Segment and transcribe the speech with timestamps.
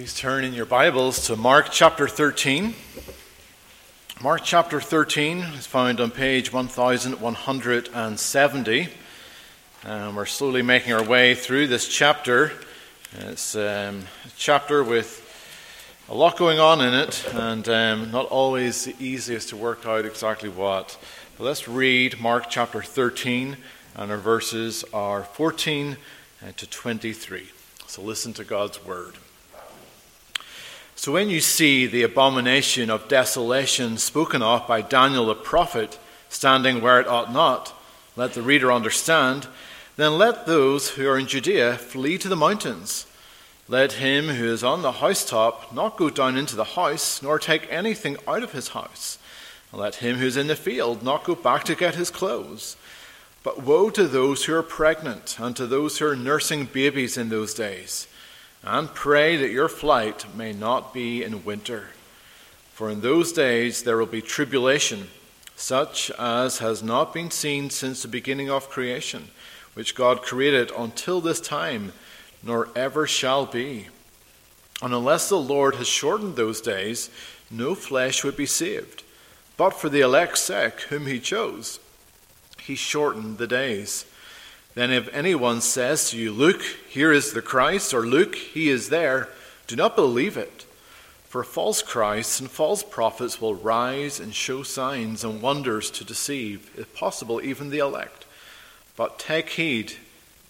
[0.00, 2.72] Please turn in your Bibles to Mark chapter 13.
[4.22, 8.88] Mark chapter 13 is found on page 1170.
[9.84, 12.50] And we're slowly making our way through this chapter.
[13.18, 15.20] It's um, a chapter with
[16.08, 20.06] a lot going on in it, and um, not always the easiest to work out
[20.06, 20.96] exactly what.
[21.36, 23.58] But let's read Mark chapter 13,
[23.96, 25.98] and our verses are 14
[26.42, 27.50] uh, to 23.
[27.86, 29.16] So listen to God's word.
[31.00, 36.82] So when you see the abomination of desolation spoken of by Daniel the prophet standing
[36.82, 37.72] where it ought not,
[38.16, 39.48] let the reader understand,
[39.96, 43.06] then let those who are in Judea flee to the mountains.
[43.66, 47.66] Let him who is on the housetop not go down into the house, nor take
[47.72, 49.16] anything out of his house.
[49.72, 52.76] Let him who is in the field not go back to get his clothes.
[53.42, 57.30] But woe to those who are pregnant and to those who are nursing babies in
[57.30, 58.06] those days
[58.62, 61.88] and pray that your flight may not be in winter.
[62.72, 65.08] For in those days there will be tribulation,
[65.56, 69.28] such as has not been seen since the beginning of creation,
[69.74, 71.92] which God created until this time,
[72.42, 73.88] nor ever shall be.
[74.82, 77.10] And unless the Lord has shortened those days,
[77.50, 79.02] no flesh would be saved.
[79.56, 81.80] But for the elect's sake, whom he chose,
[82.62, 84.06] he shortened the days.
[84.80, 88.88] Then, if anyone says to you, Look, here is the Christ, or Look, he is
[88.88, 89.28] there,
[89.66, 90.64] do not believe it.
[91.24, 96.70] For false Christs and false prophets will rise and show signs and wonders to deceive,
[96.78, 98.24] if possible, even the elect.
[98.96, 99.96] But take heed.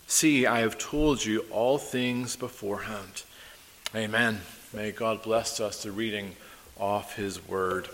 [0.06, 3.24] See, I have told you all things beforehand.
[3.96, 4.42] Amen.
[4.72, 6.36] May God bless us the reading
[6.78, 7.88] of his word.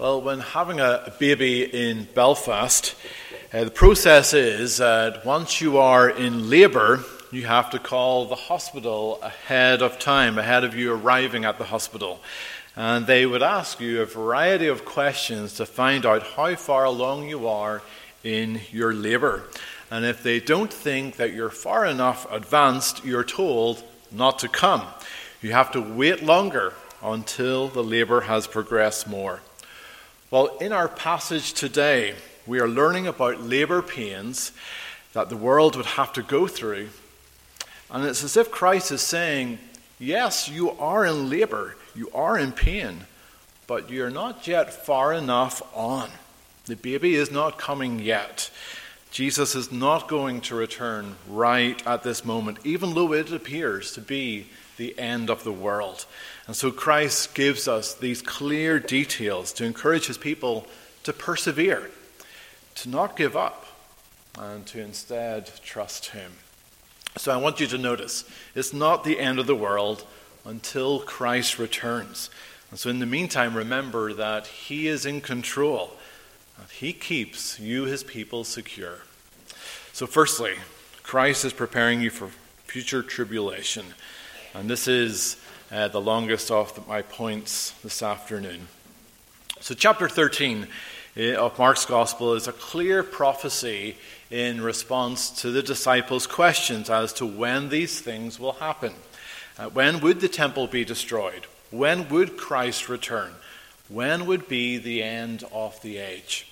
[0.00, 2.94] Well, when having a baby in Belfast,
[3.52, 8.34] uh, the process is that once you are in labour, you have to call the
[8.34, 12.18] hospital ahead of time, ahead of you arriving at the hospital.
[12.74, 17.28] And they would ask you a variety of questions to find out how far along
[17.28, 17.82] you are
[18.24, 19.42] in your labour.
[19.90, 24.86] And if they don't think that you're far enough advanced, you're told not to come.
[25.42, 26.72] You have to wait longer
[27.02, 29.40] until the labour has progressed more.
[30.30, 32.14] Well, in our passage today,
[32.46, 34.52] we are learning about labor pains
[35.12, 36.90] that the world would have to go through.
[37.90, 39.58] And it's as if Christ is saying,
[39.98, 43.06] Yes, you are in labor, you are in pain,
[43.66, 46.08] but you're not yet far enough on.
[46.66, 48.52] The baby is not coming yet.
[49.10, 54.00] Jesus is not going to return right at this moment, even though it appears to
[54.00, 54.46] be
[54.80, 56.06] the end of the world.
[56.46, 60.66] And so Christ gives us these clear details to encourage his people
[61.02, 61.90] to persevere,
[62.76, 63.66] to not give up,
[64.38, 66.32] and to instead trust him.
[67.18, 68.24] So I want you to notice
[68.54, 70.06] it's not the end of the world
[70.46, 72.30] until Christ returns.
[72.70, 75.92] And so in the meantime, remember that he is in control.
[76.70, 79.00] He keeps you, his people, secure.
[79.92, 80.54] So, firstly,
[81.02, 82.28] Christ is preparing you for
[82.64, 83.86] future tribulation.
[84.52, 85.36] And this is
[85.70, 88.66] uh, the longest of my points this afternoon.
[89.60, 90.66] So, chapter 13
[91.16, 93.96] uh, of Mark's Gospel is a clear prophecy
[94.28, 98.94] in response to the disciples' questions as to when these things will happen.
[99.56, 101.46] Uh, when would the temple be destroyed?
[101.70, 103.34] When would Christ return?
[103.88, 106.48] When would be the end of the age?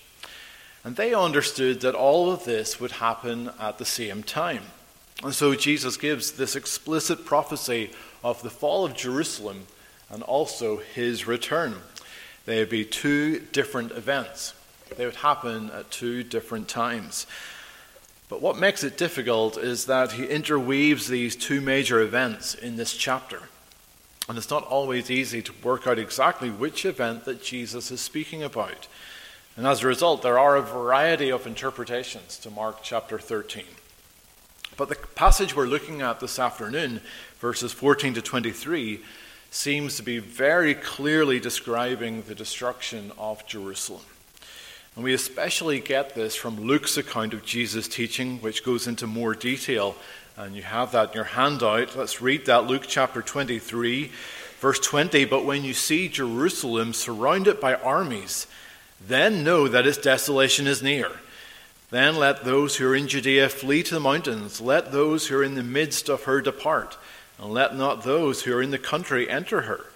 [0.85, 4.63] And they understood that all of this would happen at the same time.
[5.23, 7.91] And so Jesus gives this explicit prophecy
[8.23, 9.67] of the fall of Jerusalem
[10.11, 11.77] and also his return.
[12.47, 14.55] They would be two different events,
[14.97, 17.27] they would happen at two different times.
[18.29, 22.95] But what makes it difficult is that he interweaves these two major events in this
[22.95, 23.43] chapter.
[24.29, 28.43] And it's not always easy to work out exactly which event that Jesus is speaking
[28.43, 28.87] about.
[29.57, 33.65] And as a result, there are a variety of interpretations to Mark chapter 13.
[34.79, 37.01] But the passage we're looking at this afternoon,
[37.41, 39.01] verses 14 to 23,
[39.51, 44.05] seems to be very clearly describing the destruction of Jerusalem.
[44.95, 49.35] And we especially get this from Luke's account of Jesus' teaching, which goes into more
[49.35, 49.97] detail.
[50.37, 51.97] And you have that in your handout.
[51.97, 54.13] Let's read that Luke chapter 23,
[54.61, 55.25] verse 20.
[55.25, 58.47] But when you see Jerusalem surrounded by armies,
[59.05, 61.11] then know that its desolation is near.
[61.91, 64.61] Then let those who are in Judea flee to the mountains.
[64.61, 66.99] Let those who are in the midst of her depart.
[67.39, 69.87] And let not those who are in the country enter her.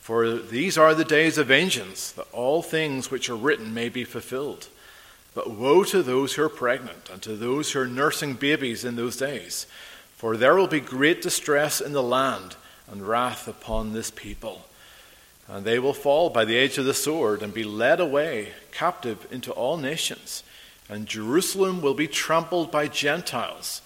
[0.00, 4.04] For these are the days of vengeance, that all things which are written may be
[4.04, 4.68] fulfilled.
[5.34, 8.96] But woe to those who are pregnant and to those who are nursing babies in
[8.96, 9.66] those days,
[10.16, 12.56] for there will be great distress in the land
[12.90, 14.66] and wrath upon this people.
[15.46, 19.26] And they will fall by the edge of the sword and be led away captive
[19.30, 20.42] into all nations.
[20.88, 23.82] And Jerusalem will be trampled by Gentiles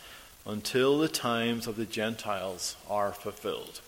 [0.47, 3.81] until the times of the Gentiles are fulfilled.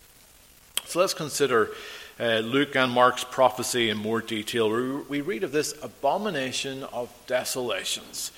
[0.84, 1.70] So let's consider
[2.18, 4.70] uh, Luke and Mark's prophecy in more detail.
[5.08, 8.30] We read of this abomination of desolations.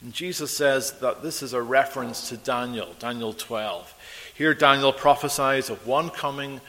[0.00, 3.94] And Jesus says that this is a reference to Daniel, Daniel 12.
[4.34, 6.60] Here, Daniel prophesies of one coming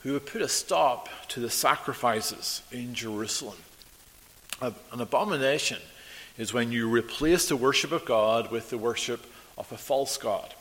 [0.00, 3.58] who would put a stop to the sacrifices in Jerusalem.
[4.60, 5.78] An abomination
[6.38, 9.26] is when you replace the worship of God with the worship
[9.58, 10.54] of a false God.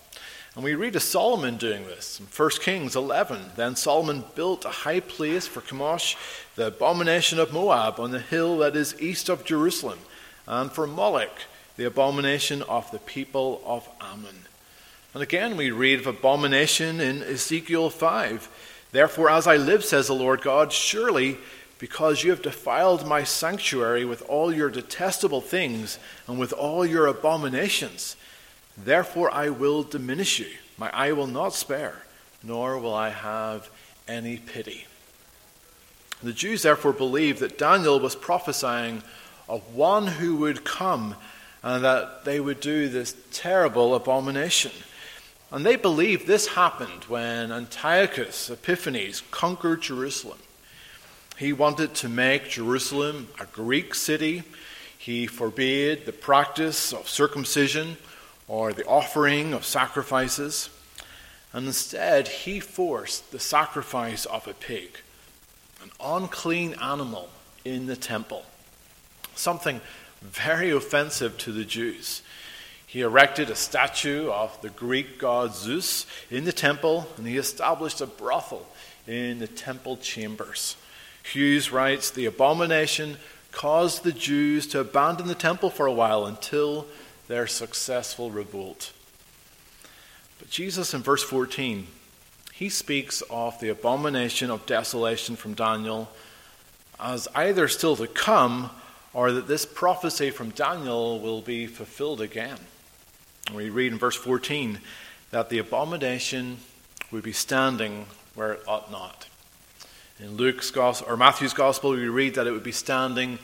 [0.56, 3.52] And we read of Solomon doing this in 1 Kings 11.
[3.56, 6.18] Then Solomon built a high place for Chemosh,
[6.56, 10.00] the abomination of Moab, on the hill that is east of Jerusalem,
[10.46, 11.44] and for Moloch,
[11.78, 14.46] the abomination of the people of Ammon.
[15.14, 18.50] And again, we read of abomination in Ezekiel 5.
[18.92, 21.38] Therefore, as I live, says the Lord God, surely
[21.82, 27.08] because you have defiled my sanctuary with all your detestable things and with all your
[27.08, 28.16] abominations,
[28.78, 30.48] Therefore I will diminish you.
[30.78, 32.04] My eye will not spare,
[32.44, 33.70] nor will I have
[34.08, 34.86] any pity.
[36.24, 39.04] The Jews therefore believed that Daniel was prophesying
[39.50, 41.16] of one who would come
[41.64, 44.72] and that they would do this terrible abomination.
[45.52, 50.40] And they believed this happened when Antiochus Epiphanes conquered Jerusalem.
[51.42, 54.44] He wanted to make Jerusalem a Greek city.
[54.96, 57.98] He forbade the practice of circumcision
[58.48, 60.70] or the offering of sacrifices.
[61.52, 65.00] And instead, he forced the sacrifice of a pig,
[65.82, 67.32] an unclean animal,
[67.66, 68.44] in the temple.
[69.34, 69.82] Something
[70.22, 72.22] very offensive to the Jews.
[72.86, 78.00] He erected a statue of the Greek god Zeus in the temple, and he established
[78.00, 78.68] a brothel
[79.08, 80.76] in the temple chambers.
[81.24, 83.18] Hughes writes The abomination
[83.52, 86.88] caused the Jews to abandon the temple for a while until
[87.28, 88.92] their successful revolt.
[90.40, 91.88] But Jesus, in verse 14,
[92.54, 96.12] he speaks of the abomination of desolation from Daniel
[97.00, 98.70] as either still to come
[99.14, 102.58] or that this prophecy from Daniel will be fulfilled again.
[103.54, 104.80] We read in verse 14
[105.32, 106.58] that the abomination
[107.12, 109.28] would be standing where it ought not.
[110.22, 113.40] In Luke's gospel or Matthew's gospel, we read that it would be standing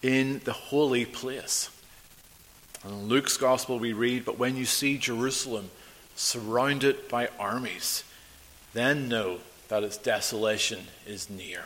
[0.00, 1.70] in the holy place.
[2.84, 5.70] And in Luke's gospel, we read, But when you see Jerusalem
[6.14, 8.04] surrounded by armies,
[8.74, 11.64] then know that its desolation is near.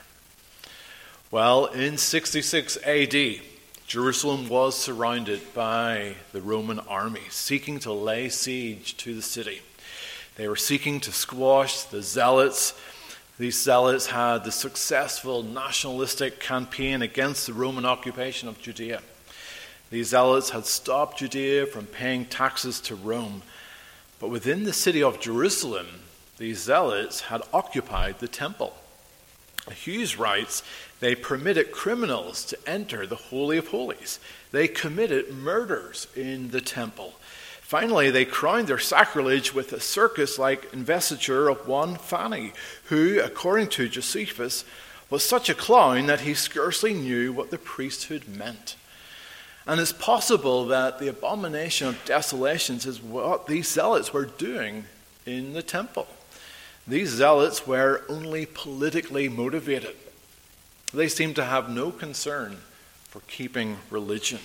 [1.30, 3.42] Well, in 66 AD,
[3.86, 9.60] Jerusalem was surrounded by the Roman army, seeking to lay siege to the city.
[10.36, 12.72] They were seeking to squash the zealots.
[13.36, 19.02] These zealots had the successful nationalistic campaign against the Roman occupation of Judea.
[19.90, 23.42] These zealots had stopped Judea from paying taxes to Rome.
[24.20, 25.86] But within the city of Jerusalem,
[26.38, 28.74] these zealots had occupied the temple.
[29.72, 30.62] Hughes writes
[31.00, 34.20] they permitted criminals to enter the Holy of Holies.
[34.52, 37.14] They committed murders in the temple.
[37.74, 42.52] Finally, they crowned their sacrilege with a circus like investiture of one Phani,
[42.84, 44.64] who, according to Josephus,
[45.10, 48.76] was such a clown that he scarcely knew what the priesthood meant.
[49.66, 54.84] And it's possible that the abomination of desolations is what these zealots were doing
[55.26, 56.06] in the temple.
[56.86, 59.96] These zealots were only politically motivated.
[60.92, 62.58] They seemed to have no concern
[63.08, 64.38] for keeping religion.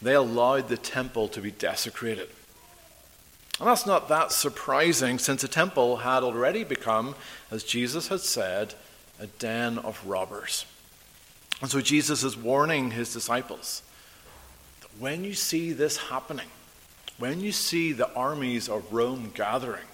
[0.00, 2.28] They allowed the temple to be desecrated.
[3.62, 7.14] And that's not that surprising since the temple had already become,
[7.48, 8.74] as Jesus had said,
[9.20, 10.66] a den of robbers.
[11.60, 13.82] And so Jesus is warning his disciples
[14.80, 16.48] that when you see this happening,
[17.18, 19.86] when you see the armies of Rome gathering,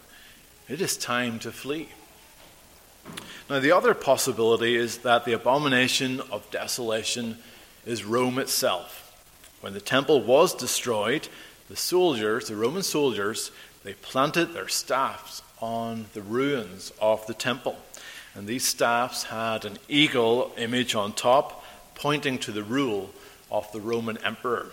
[0.66, 1.90] it is time to flee.
[3.50, 7.36] Now, the other possibility is that the abomination of desolation
[7.84, 9.04] is Rome itself.
[9.60, 11.28] When the temple was destroyed,
[11.68, 13.50] the soldiers, the Roman soldiers,
[13.84, 17.76] they planted their staffs on the ruins of the temple.
[18.34, 23.10] And these staffs had an eagle image on top, pointing to the rule
[23.50, 24.70] of the Roman emperor.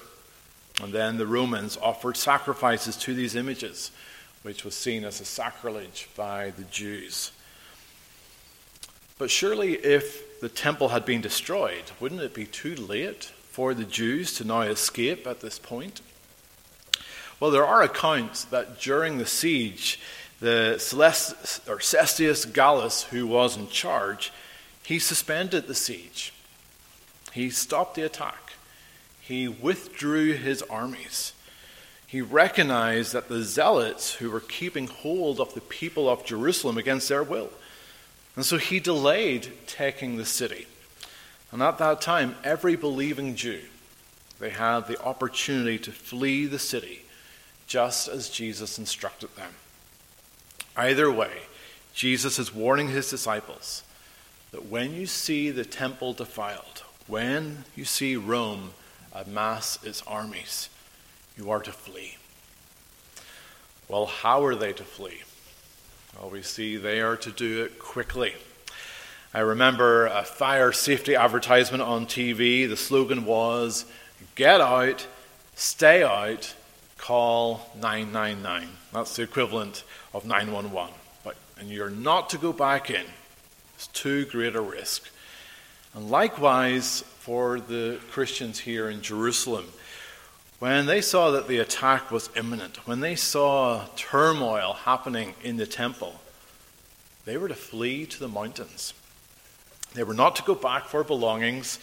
[0.82, 3.92] And then the Romans offered sacrifices to these images,
[4.44, 7.32] which was seen as a sacrilege by the Jews.
[9.18, 13.86] But surely, if the temple had been destroyed, wouldn't it be too late for the
[13.86, 16.02] Jews to now escape at this point?
[17.40, 20.00] Well, there are accounts that during the siege,
[20.40, 24.32] the Celest, or Cestius Gallus, who was in charge,
[24.84, 26.32] he suspended the siege.
[27.34, 28.54] He stopped the attack.
[29.20, 31.34] He withdrew his armies.
[32.08, 37.10] He recognized that the zealots who were keeping hold of the people of Jerusalem against
[37.10, 37.50] their will.
[38.38, 40.68] And so he delayed taking the city.
[41.52, 43.62] And at that time, every believing Jew,
[44.40, 47.05] they had the opportunity to flee the city
[47.68, 49.52] just as Jesus instructed them.
[50.78, 51.32] Either way,
[51.94, 53.84] Jesus is warning his disciples
[54.52, 58.72] that when you see the temple defiled, when you see Rome
[59.14, 60.70] amass its armies,
[61.38, 62.18] you are to flee.
[63.88, 65.22] Well, how are they to flee?
[66.18, 68.34] Well, we see they are to do it quickly.
[69.34, 72.68] I remember a fire safety advertisement on TV.
[72.68, 73.86] The slogan was
[74.36, 75.08] Get out,
[75.56, 76.56] stay out,
[76.98, 78.68] call 999.
[78.94, 79.84] That's the equivalent
[80.14, 80.94] of 911.
[81.24, 83.06] But, and you're not to go back in,
[83.76, 85.10] it's too great a risk.
[85.94, 89.66] And likewise for the Christians here in Jerusalem,
[90.60, 95.68] when they saw that the attack was imminent, when they saw turmoil happening in the
[95.68, 96.22] temple,
[97.26, 98.94] they were to flee to the mountains.
[99.94, 101.80] They were not to go back for belongings.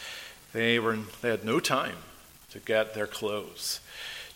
[0.53, 1.97] They, were, they had no time
[2.51, 3.79] to get their clothes.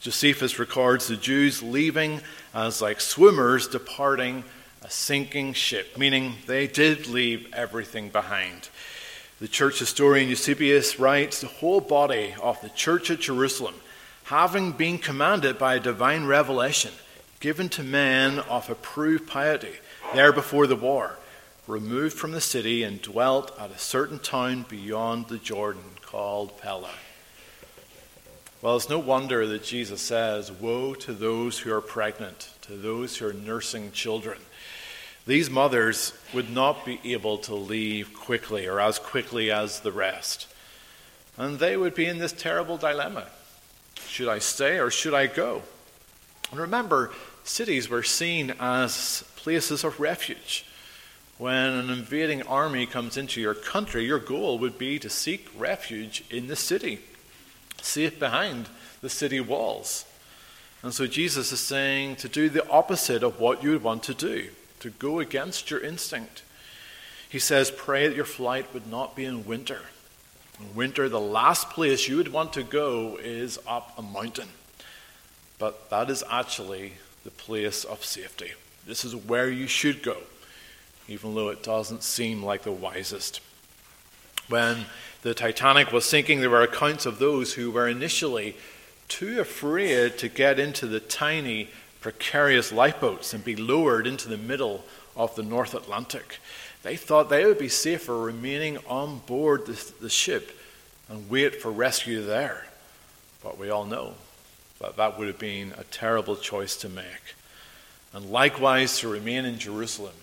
[0.01, 2.21] Josephus records the Jews leaving
[2.53, 4.43] as like swimmers departing
[4.83, 8.69] a sinking ship, meaning they did leave everything behind.
[9.39, 13.75] The church historian Eusebius writes the whole body of the church at Jerusalem,
[14.25, 16.91] having been commanded by a divine revelation
[17.39, 19.73] given to men of approved piety
[20.13, 21.17] there before the war,
[21.67, 26.91] removed from the city and dwelt at a certain town beyond the Jordan called Pella.
[28.59, 33.15] Well, it's no wonder that Jesus says, Woe to those who are pregnant, to those
[33.15, 34.39] who are nursing children.
[35.27, 40.47] These mothers would not be able to leave quickly or as quickly as the rest.
[41.37, 43.27] And they would be in this terrible dilemma
[44.07, 45.61] should I stay or should I go?
[46.49, 47.11] And remember,
[47.43, 50.65] cities were seen as places of refuge.
[51.37, 56.23] When an invading army comes into your country, your goal would be to seek refuge
[56.31, 57.01] in the city
[57.81, 58.69] safe behind
[59.01, 60.05] the city walls.
[60.83, 64.13] And so Jesus is saying to do the opposite of what you would want to
[64.13, 66.43] do, to go against your instinct.
[67.29, 69.81] He says, Pray that your flight would not be in winter.
[70.59, 74.49] In winter, the last place you would want to go is up a mountain.
[75.59, 76.93] But that is actually
[77.23, 78.51] the place of safety.
[78.85, 80.17] This is where you should go,
[81.07, 83.41] even though it doesn't seem like the wisest.
[84.47, 84.85] When
[85.21, 88.55] the Titanic was sinking, there were accounts of those who were initially
[89.07, 91.69] too afraid to get into the tiny,
[92.01, 96.39] precarious lifeboats and be lowered into the middle of the North Atlantic.
[96.83, 100.57] They thought they would be safer remaining on board the, the ship
[101.09, 102.67] and wait for rescue there.
[103.43, 104.13] But we all know
[104.79, 107.35] that that would have been a terrible choice to make.
[108.13, 110.13] And likewise, to remain in Jerusalem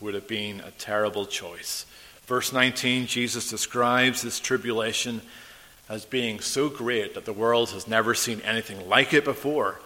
[0.00, 1.86] would have been a terrible choice.
[2.28, 5.22] Verse 19, Jesus describes this tribulation
[5.88, 9.80] as being so great that the world has never seen anything like it before,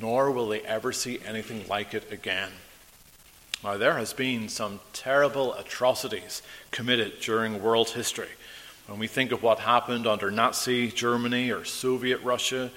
[0.00, 2.52] nor will they ever see anything like it again.
[3.64, 8.28] Now, there has been some terrible atrocities committed during world history.
[8.86, 12.70] When we think of what happened under Nazi Germany or Soviet Russia,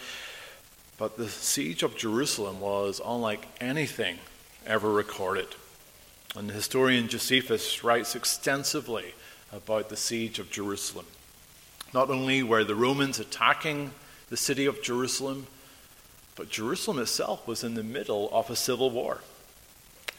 [0.98, 4.18] but the siege of Jerusalem was unlike anything
[4.66, 5.50] ever recorded.
[6.36, 9.14] And the historian Josephus writes extensively
[9.52, 11.06] about the siege of Jerusalem.
[11.94, 13.92] Not only were the Romans attacking
[14.30, 15.48] the city of Jerusalem,
[16.36, 19.22] but Jerusalem itself was in the middle of a civil war.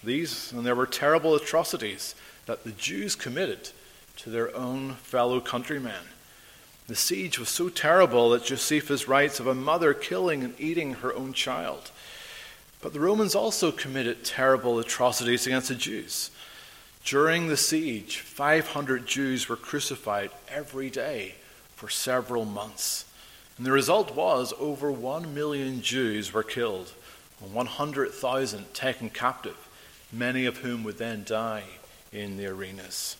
[0.03, 2.15] These, and there were terrible atrocities
[2.47, 3.71] that the Jews committed
[4.17, 6.07] to their own fellow countrymen.
[6.88, 11.15] The siege was so terrible that Josephus writes of a mother killing and eating her
[11.15, 11.91] own child.
[12.81, 16.31] But the Romans also committed terrible atrocities against the Jews.
[17.05, 21.35] During the siege, 500 Jews were crucified every day
[21.75, 23.05] for several months.
[23.57, 26.93] And the result was over 1 million Jews were killed
[27.43, 29.69] and 100,000 taken captive,
[30.13, 31.65] many of whom would then die
[32.13, 33.17] in the arenas.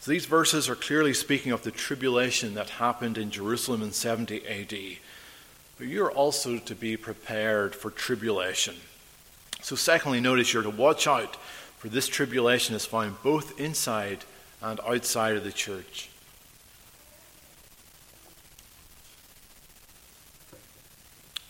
[0.00, 4.46] So these verses are clearly speaking of the tribulation that happened in Jerusalem in 70
[4.46, 4.98] AD.
[5.78, 8.76] But you're also to be prepared for tribulation.
[9.62, 11.36] So, secondly, notice you're to watch out,
[11.78, 14.24] for this tribulation is found both inside
[14.60, 16.10] and outside of the church.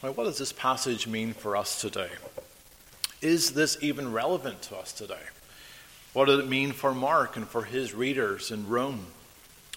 [0.03, 2.11] Well, what does this passage mean for us today?
[3.21, 5.23] Is this even relevant to us today?
[6.13, 9.07] What did it mean for Mark and for his readers in Rome?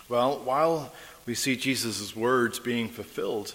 [0.09, 0.91] Well, while
[1.25, 3.53] we see Jesus' words being fulfilled,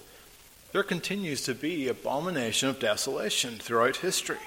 [0.72, 4.38] there continues to be abomination of desolation throughout history.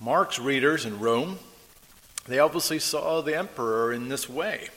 [0.00, 1.38] Mark's readers in Rome,
[2.26, 4.68] they obviously saw the emperor in this way.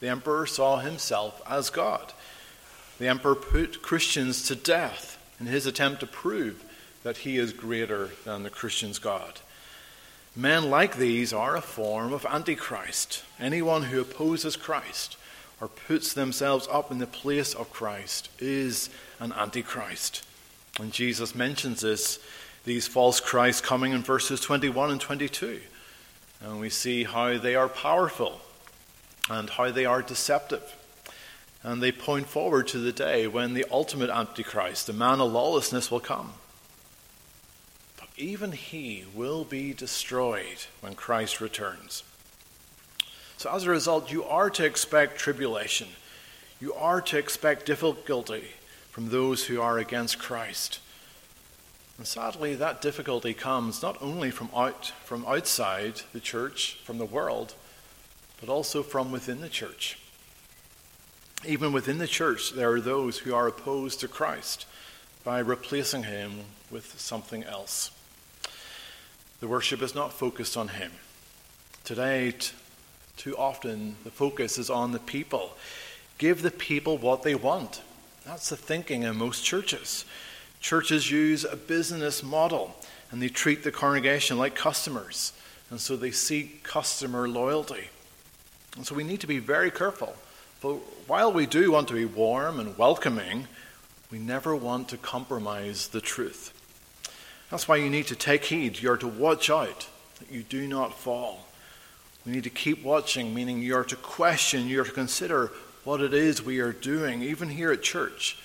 [0.00, 2.12] The emperor saw himself as God.
[2.98, 6.64] The emperor put Christians to death in his attempt to prove
[7.02, 9.40] that he is greater than the Christian's God.
[10.34, 13.22] Men like these are a form of Antichrist.
[13.38, 15.16] Anyone who opposes Christ
[15.60, 20.26] or puts themselves up in the place of Christ is an Antichrist.
[20.78, 22.18] And Jesus mentions this,
[22.64, 25.60] these false Christs coming in verses 21 and 22.
[26.42, 28.40] And we see how they are powerful
[29.30, 30.74] and how they are deceptive.
[31.62, 35.90] And they point forward to the day when the ultimate Antichrist, the man of lawlessness,
[35.90, 36.34] will come.
[37.98, 42.04] But even he will be destroyed when Christ returns.
[43.38, 45.88] So, as a result, you are to expect tribulation.
[46.60, 48.44] You are to expect difficulty
[48.96, 50.80] from those who are against Christ.
[51.98, 57.04] And sadly, that difficulty comes not only from, out, from outside the church, from the
[57.04, 57.52] world,
[58.40, 59.98] but also from within the church.
[61.44, 64.64] Even within the church, there are those who are opposed to Christ
[65.24, 67.90] by replacing him with something else.
[69.40, 70.92] The worship is not focused on him.
[71.84, 72.32] Today,
[73.18, 75.54] too often, the focus is on the people.
[76.16, 77.82] Give the people what they want.
[78.26, 80.04] That's the thinking in most churches.
[80.60, 82.74] Churches use a business model
[83.12, 85.32] and they treat the congregation like customers.
[85.70, 87.88] And so they seek customer loyalty.
[88.76, 90.16] And so we need to be very careful.
[90.60, 90.74] But
[91.06, 93.46] while we do want to be warm and welcoming,
[94.10, 96.52] we never want to compromise the truth.
[97.48, 98.82] That's why you need to take heed.
[98.82, 99.86] You're to watch out
[100.18, 101.45] that you do not fall.
[102.26, 105.52] We need to keep watching, meaning you're to question, you're to consider
[105.84, 108.36] what it is we are doing, even here at church.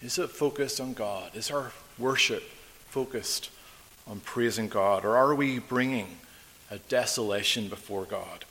[0.00, 1.34] Is it focused on God?
[1.34, 2.44] Is our worship
[2.88, 3.50] focused
[4.06, 5.04] on praising God?
[5.04, 6.18] Or are we bringing
[6.70, 8.44] a desolation before God?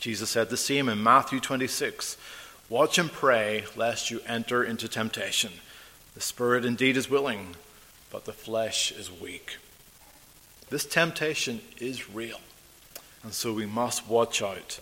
[0.00, 2.16] Jesus said the same in Matthew 26
[2.68, 5.52] Watch and pray, lest you enter into temptation.
[6.14, 7.54] The spirit indeed is willing,
[8.10, 9.58] but the flesh is weak.
[10.68, 12.40] This temptation is real,
[13.26, 14.78] and so we must watch out.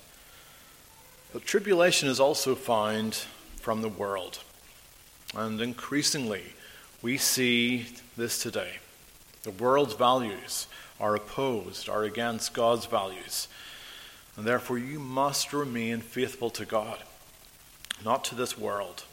[1.33, 3.14] But tribulation is also found
[3.57, 4.40] from the world.
[5.35, 6.52] And increasingly,
[7.00, 7.87] we see
[8.18, 8.80] this today.
[9.44, 10.66] The world's values
[11.00, 13.48] are opposed, are against God's values.
[14.37, 16.98] And therefore, you must remain faithful to God,
[18.04, 19.04] not to this world.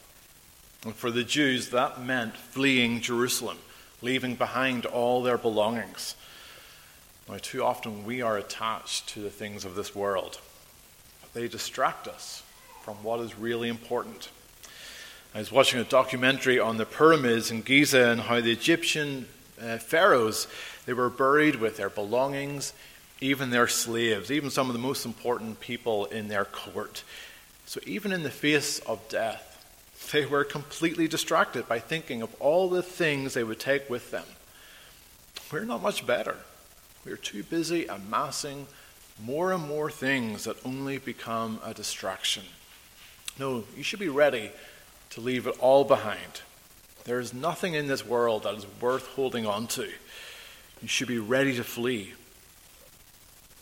[0.84, 3.60] And for the Jews, that meant fleeing Jerusalem,
[4.02, 6.18] leaving behind all their belongings.
[7.30, 10.40] Now, too often we are attached to the things of this world.
[11.34, 12.44] They distract us
[12.84, 14.30] from what is really important.
[15.34, 19.28] I was watching a documentary on the pyramids in Giza and how the Egyptian
[19.62, 20.48] uh, pharaohs
[20.86, 22.74] they were buried with their belongings
[23.22, 27.04] even their slaves, even some of the most important people in their court.
[27.68, 29.48] So, even in the face of death,
[30.12, 34.26] they were completely distracted by thinking of all the things they would take with them.
[35.52, 36.38] We're not much better.
[37.06, 38.68] We're too busy amassing
[39.24, 42.44] more and more things that only become a distraction.
[43.40, 44.52] No, you should be ready
[45.12, 46.42] to leave it all behind.
[47.06, 49.90] There is nothing in this world that is worth holding on to.
[50.82, 52.14] You should be ready to flee.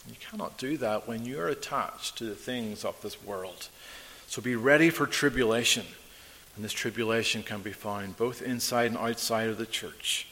[0.07, 3.69] You cannot do that when you're attached to the things of this world.
[4.27, 5.85] So be ready for tribulation.
[6.55, 10.27] And this tribulation can be found both inside and outside of the church.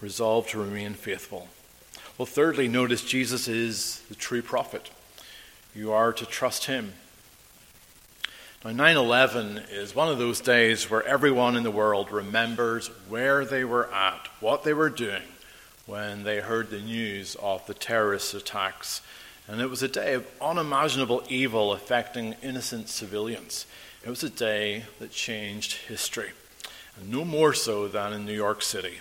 [0.00, 1.48] Resolve to remain faithful.
[2.18, 4.90] Well, thirdly, notice Jesus is the true prophet.
[5.74, 6.92] You are to trust him.
[8.64, 13.46] Now, 9 11 is one of those days where everyone in the world remembers where
[13.46, 15.22] they were at, what they were doing,
[15.86, 19.00] when they heard the news of the terrorist attacks.
[19.48, 23.64] And it was a day of unimaginable evil affecting innocent civilians.
[24.04, 26.30] It was a day that changed history,
[26.96, 29.00] and no more so than in New York City.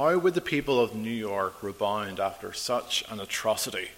[0.00, 3.90] How would the people of New York rebound after such an atrocity?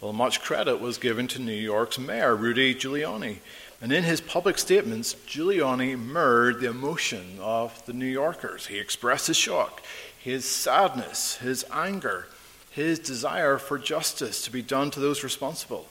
[0.00, 3.36] Well, much credit was given to New York's mayor, Rudy Giuliani.
[3.80, 8.66] And in his public statements, Giuliani mirrored the emotion of the New Yorkers.
[8.66, 9.80] He expressed his shock
[10.18, 12.26] his sadness, his anger,
[12.72, 15.86] his desire for justice to be done to those responsible.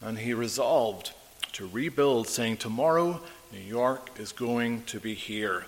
[0.00, 1.12] And he resolved
[1.52, 3.20] to rebuild, saying, Tomorrow,
[3.52, 5.66] New York is going to be here.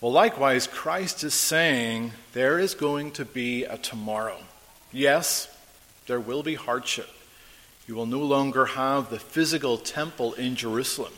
[0.00, 4.38] Well, likewise, Christ is saying there is going to be a tomorrow.
[4.92, 5.48] Yes,
[6.06, 7.10] there will be hardship.
[7.88, 11.12] You will no longer have the physical temple in Jerusalem.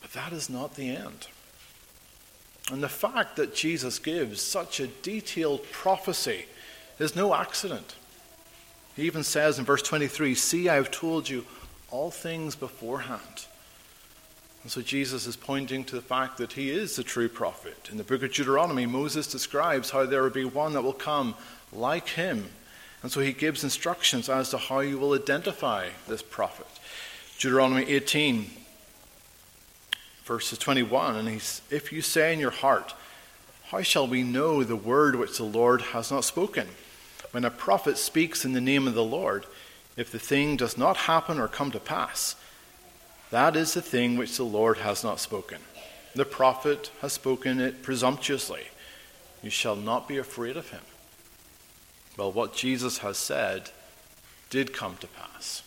[0.00, 1.26] But that is not the end.
[2.72, 6.46] And the fact that Jesus gives such a detailed prophecy
[6.98, 7.94] is no accident.
[8.96, 11.44] He even says in verse 23 See, I have told you
[11.90, 13.47] all things beforehand.
[14.62, 17.88] And so Jesus is pointing to the fact that he is the true prophet.
[17.90, 21.34] In the book of Deuteronomy, Moses describes how there will be one that will come
[21.72, 22.48] like him.
[23.02, 26.66] And so he gives instructions as to how you will identify this prophet.
[27.38, 28.50] Deuteronomy 18,
[30.24, 32.94] verses 21, and he's, if you say in your heart,
[33.66, 36.66] How shall we know the word which the Lord has not spoken?
[37.30, 39.46] When a prophet speaks in the name of the Lord,
[39.96, 42.34] if the thing does not happen or come to pass,
[43.30, 45.58] that is the thing which the Lord has not spoken.
[46.14, 48.68] The prophet has spoken it presumptuously.
[49.42, 50.80] You shall not be afraid of him.
[52.16, 53.70] Well, what Jesus has said
[54.50, 55.62] did come to pass.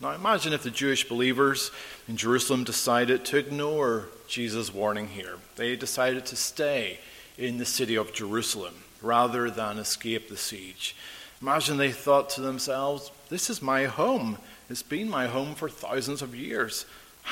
[0.00, 1.70] Now imagine if the Jewish believers
[2.08, 5.36] in Jerusalem decided to ignore Jesus' warning here.
[5.56, 7.00] They decided to stay
[7.36, 10.96] in the city of Jerusalem rather than escape the siege.
[11.42, 14.38] Imagine they thought to themselves, This is my home.
[14.70, 16.86] It's been my home for thousands of years.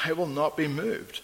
[0.05, 1.23] I will not be moved.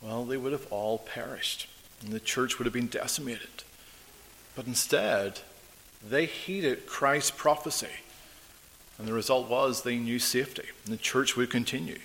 [0.00, 1.68] Well, they would have all perished,
[2.00, 3.64] and the church would have been decimated.
[4.54, 5.40] But instead,
[6.08, 7.88] they heeded Christ's prophecy
[8.98, 12.00] and the result was they knew safety, and the church would continue.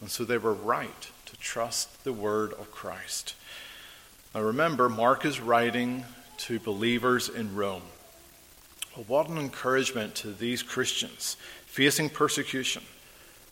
[0.00, 3.34] And so they were right to trust the word of Christ.
[4.34, 6.04] Now remember, Mark is writing
[6.38, 7.82] to believers in Rome.
[8.96, 11.36] Well, what an encouragement to these Christians
[11.70, 12.82] facing persecution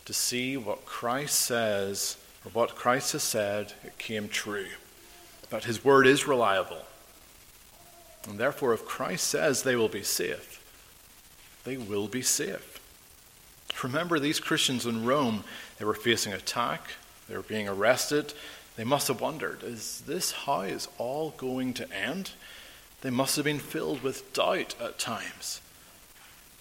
[0.04, 4.66] to see what Christ says, or what Christ has said, it came true.
[5.50, 6.82] That his word is reliable.
[8.28, 10.60] And therefore, if Christ says they will be safe,
[11.64, 12.80] they will be safe.
[13.84, 15.44] Remember, these Christians in Rome,
[15.78, 16.90] they were facing attack,
[17.28, 18.34] they were being arrested.
[18.76, 22.32] They must have wondered, is this how is all going to end?
[23.00, 25.60] They must have been filled with doubt at times.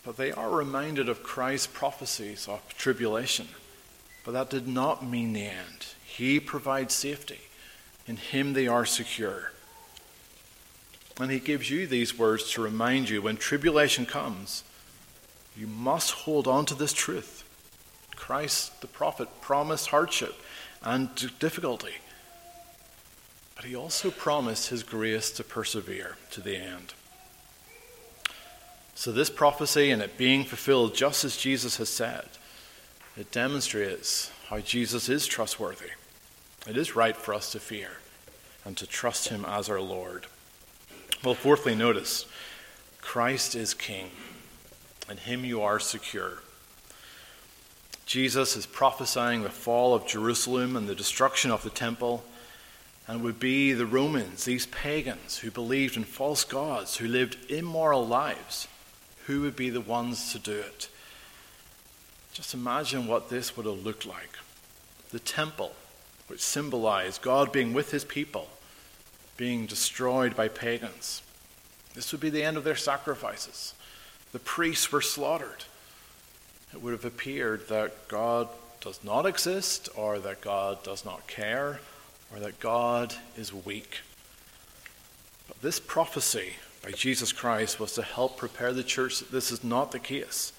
[0.07, 3.49] But they are reminded of Christ's prophecies of tribulation.
[4.23, 5.87] But that did not mean the end.
[6.05, 7.41] He provides safety.
[8.07, 9.51] In Him they are secure.
[11.19, 14.63] And He gives you these words to remind you when tribulation comes,
[15.57, 17.43] you must hold on to this truth.
[18.15, 20.35] Christ, the prophet, promised hardship
[20.83, 21.95] and difficulty.
[23.57, 26.93] But he also promised his grace to persevere to the end.
[28.97, 32.25] So, this prophecy and it being fulfilled just as Jesus has said,
[33.15, 35.91] it demonstrates how Jesus is trustworthy.
[36.67, 37.99] It is right for us to fear
[38.65, 40.25] and to trust him as our Lord.
[41.23, 42.25] Well, fourthly, notice
[42.99, 44.09] Christ is King.
[45.07, 46.39] In him you are secure.
[48.07, 52.23] Jesus is prophesying the fall of Jerusalem and the destruction of the temple,
[53.07, 57.37] and it would be the Romans, these pagans who believed in false gods, who lived
[57.51, 58.67] immoral lives,
[59.27, 60.89] who would be the ones to do it.
[62.33, 64.37] Just imagine what this would have looked like.
[65.11, 65.73] The temple,
[66.27, 68.49] which symbolized God being with his people,
[69.35, 71.21] being destroyed by pagans.
[71.93, 73.73] This would be the end of their sacrifices
[74.33, 75.63] the priests were slaughtered.
[76.73, 78.49] It would have appeared that God
[78.81, 81.79] does not exist, or that God does not care,
[82.31, 84.01] or that God is weak.
[85.47, 86.53] But this prophecy
[86.87, 90.53] by Jesus Christ was to help prepare the church that this is not the case.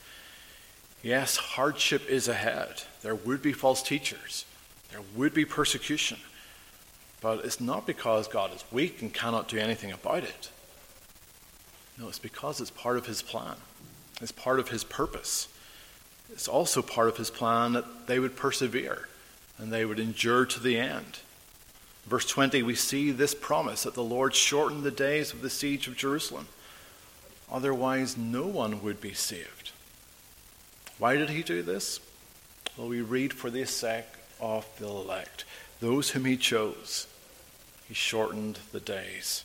[1.03, 2.83] Yes, hardship is ahead.
[3.01, 4.45] There would be false teachers,
[4.91, 6.19] there would be persecution.
[7.23, 10.51] But it's not because God is weak and cannot do anything about it.
[11.99, 13.57] No, it's because it's part of his plan,
[14.21, 15.49] it's part of his purpose.
[16.31, 19.09] It's also part of his plan that they would persevere
[19.57, 21.21] and they would endure to the end.
[22.09, 25.89] Verse 20, we see this promise that the Lord shortened the days of the siege
[25.89, 26.49] of Jerusalem.
[27.53, 29.73] Otherwise, no one would be saved.
[30.97, 32.01] Why did he do this?
[32.79, 34.07] Well, we read for the sake
[34.41, 35.45] of the elect,
[35.81, 37.07] those whom he chose.
[37.87, 39.45] He shortened the days.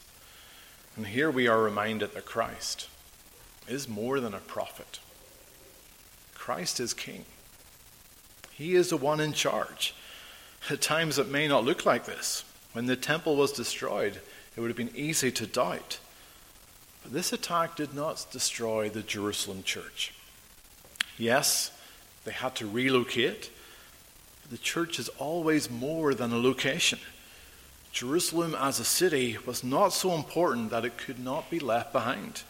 [0.96, 2.88] And here we are reminded that Christ
[3.68, 5.00] is more than a prophet.
[6.34, 7.26] Christ is king.
[8.52, 9.94] He is the one in charge.
[10.70, 12.46] At times it may not look like this.
[12.74, 14.20] When the temple was destroyed,
[14.56, 16.00] it would have been easy to doubt.
[17.04, 20.14] But this attack did not destroy the Jerusalem church.
[21.18, 21.72] Yes,
[22.26, 23.52] they had to relocate.
[24.42, 27.00] But the church is always more than a location.
[27.92, 32.42] Jerusalem as a city was not so important that it could not be left behind.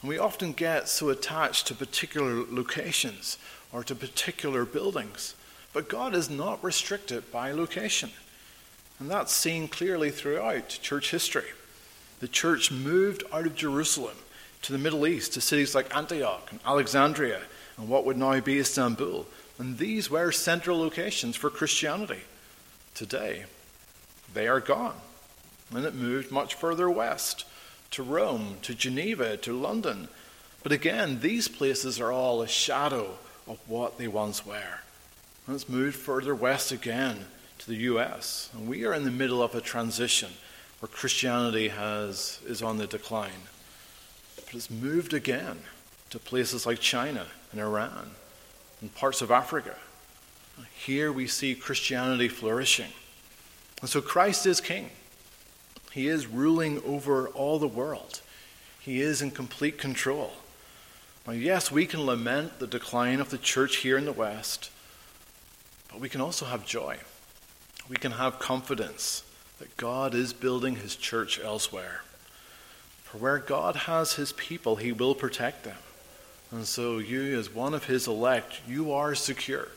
[0.00, 3.38] And we often get so attached to particular locations
[3.72, 5.36] or to particular buildings.
[5.72, 8.10] But God is not restricted by location.
[9.02, 11.48] And that's seen clearly throughout church history.
[12.20, 14.14] The church moved out of Jerusalem
[14.62, 17.40] to the Middle East, to cities like Antioch and Alexandria
[17.76, 19.26] and what would now be Istanbul.
[19.58, 22.20] And these were central locations for Christianity.
[22.94, 23.46] Today,
[24.34, 25.00] they are gone.
[25.74, 27.44] And it moved much further west
[27.90, 30.06] to Rome, to Geneva, to London.
[30.62, 34.78] But again, these places are all a shadow of what they once were.
[35.48, 37.24] And it's moved further west again
[37.64, 38.50] to the US.
[38.52, 40.30] And we are in the middle of a transition
[40.80, 43.48] where Christianity has, is on the decline.
[44.36, 45.60] But it's moved again
[46.10, 48.10] to places like China and Iran
[48.80, 49.76] and parts of Africa.
[50.74, 52.90] Here we see Christianity flourishing.
[53.80, 54.90] And so Christ is king.
[55.92, 58.20] He is ruling over all the world.
[58.80, 60.32] He is in complete control.
[61.26, 64.70] Now, yes, we can lament the decline of the church here in the West,
[65.88, 66.98] but we can also have joy.
[67.92, 69.22] We can have confidence
[69.58, 72.00] that God is building his church elsewhere.
[73.02, 75.76] For where God has his people, he will protect them.
[76.50, 79.68] And so, you, as one of his elect, you are secure.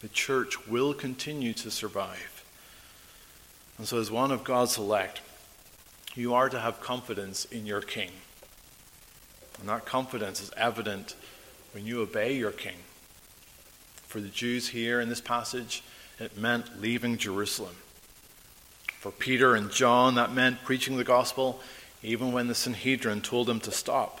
[0.00, 2.44] The church will continue to survive.
[3.78, 5.20] And so, as one of God's elect,
[6.16, 8.10] you are to have confidence in your king.
[9.60, 11.14] And that confidence is evident
[11.70, 12.78] when you obey your king.
[14.08, 15.84] For the Jews here in this passage,
[16.18, 17.76] it meant leaving Jerusalem.
[18.86, 21.60] For Peter and John, that meant preaching the gospel
[22.02, 24.20] even when the Sanhedrin told them to stop.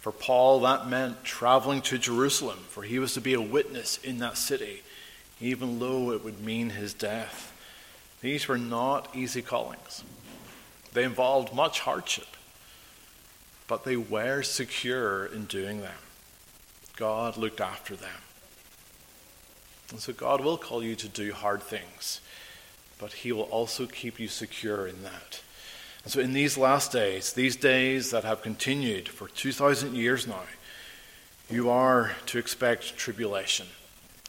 [0.00, 4.18] For Paul, that meant traveling to Jerusalem, for he was to be a witness in
[4.18, 4.82] that city,
[5.40, 7.52] even though it would mean his death.
[8.20, 10.04] These were not easy callings,
[10.92, 12.36] they involved much hardship,
[13.66, 15.92] but they were secure in doing them.
[16.96, 18.10] God looked after them.
[19.90, 22.20] And so God will call you to do hard things,
[22.98, 25.40] but He will also keep you secure in that.
[26.04, 30.42] And so, in these last days, these days that have continued for 2,000 years now,
[31.48, 33.66] you are to expect tribulation.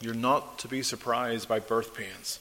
[0.02, 2.40] You're not to be surprised by birth pains.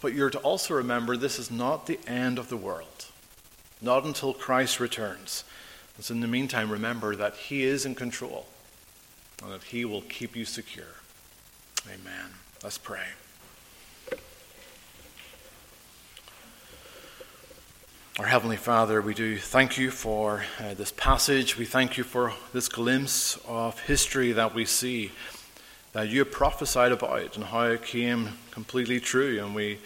[0.00, 3.06] But you're to also remember this is not the end of the world,
[3.80, 5.44] not until Christ returns.
[5.96, 8.46] And so, in the meantime, remember that He is in control
[9.42, 11.01] and that He will keep you secure.
[11.88, 12.30] Amen.
[12.62, 13.04] Let's pray.
[18.20, 21.58] Our Heavenly Father, we do thank you for uh, this passage.
[21.58, 25.10] We thank you for this glimpse of history that we see
[25.92, 29.42] that you prophesied about and how it came completely true.
[29.42, 29.78] And we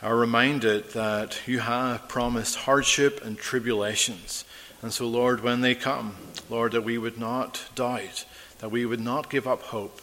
[0.00, 4.46] are reminded that you have promised hardship and tribulations.
[4.80, 6.16] And so, Lord, when they come,
[6.48, 8.24] Lord, that we would not doubt,
[8.60, 10.00] that we would not give up hope,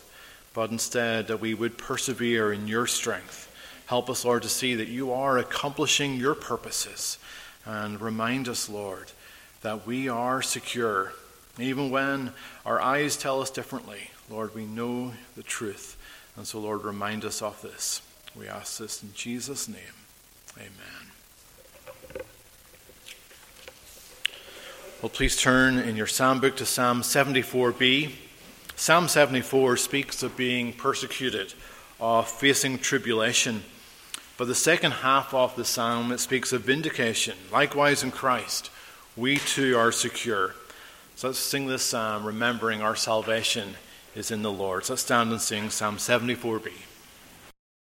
[0.56, 3.52] but instead that we would persevere in your strength.
[3.88, 7.20] Help us, Lord, to see that you are accomplishing your purposes.
[7.66, 9.12] And remind us, Lord,
[9.62, 11.14] that we are secure,
[11.60, 12.32] even when
[12.66, 14.10] our eyes tell us differently.
[14.30, 15.98] Lord, we know the truth.
[16.38, 18.02] And so, Lord, remind us of this.
[18.36, 19.80] We ask this in Jesus' name.
[20.58, 22.24] Amen.
[25.02, 28.25] Well, please turn in your psalm book to Psalm 74b.
[28.78, 31.54] Psalm 74 speaks of being persecuted,
[32.00, 33.64] of facing tribulation.
[34.38, 37.38] But the second half of the psalm, it speaks of vindication.
[37.54, 38.70] Likewise in Christ,
[39.16, 40.56] we too are secure.
[41.16, 43.76] So let's sing this psalm, remembering our salvation
[44.14, 44.84] is in the Lord.
[44.84, 46.72] So let's stand and sing Psalm 74b.